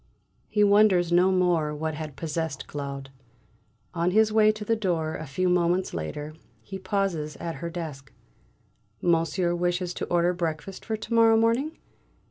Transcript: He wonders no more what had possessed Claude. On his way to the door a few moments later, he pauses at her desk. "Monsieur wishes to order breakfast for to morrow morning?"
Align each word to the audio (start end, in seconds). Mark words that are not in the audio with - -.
He 0.47 0.63
wonders 0.63 1.11
no 1.11 1.31
more 1.31 1.75
what 1.75 1.93
had 1.93 2.15
possessed 2.15 2.65
Claude. 2.67 3.11
On 3.93 4.09
his 4.09 4.33
way 4.33 4.51
to 4.51 4.65
the 4.65 4.75
door 4.75 5.15
a 5.15 5.27
few 5.27 5.47
moments 5.47 5.93
later, 5.93 6.33
he 6.63 6.79
pauses 6.79 7.35
at 7.35 7.57
her 7.61 7.69
desk. 7.69 8.11
"Monsieur 8.99 9.53
wishes 9.53 9.93
to 9.93 10.05
order 10.05 10.33
breakfast 10.33 10.85
for 10.85 10.97
to 10.97 11.13
morrow 11.13 11.37
morning?" 11.37 11.77